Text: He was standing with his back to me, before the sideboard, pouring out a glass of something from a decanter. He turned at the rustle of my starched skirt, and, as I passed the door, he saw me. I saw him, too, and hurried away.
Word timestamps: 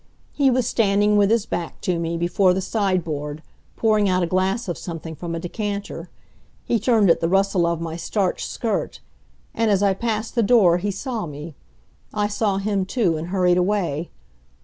He 0.33 0.49
was 0.49 0.65
standing 0.67 1.15
with 1.15 1.29
his 1.29 1.45
back 1.45 1.79
to 1.81 1.99
me, 1.99 2.17
before 2.17 2.55
the 2.55 2.59
sideboard, 2.61 3.43
pouring 3.75 4.09
out 4.09 4.23
a 4.23 4.25
glass 4.25 4.67
of 4.67 4.75
something 4.75 5.13
from 5.13 5.35
a 5.35 5.39
decanter. 5.39 6.09
He 6.65 6.79
turned 6.79 7.11
at 7.11 7.19
the 7.19 7.29
rustle 7.29 7.67
of 7.67 7.79
my 7.79 7.97
starched 7.97 8.49
skirt, 8.49 8.99
and, 9.53 9.69
as 9.69 9.83
I 9.83 9.93
passed 9.93 10.33
the 10.33 10.41
door, 10.41 10.79
he 10.79 10.89
saw 10.89 11.27
me. 11.27 11.53
I 12.15 12.27
saw 12.27 12.57
him, 12.57 12.83
too, 12.83 13.15
and 13.15 13.27
hurried 13.27 13.57
away. 13.59 14.09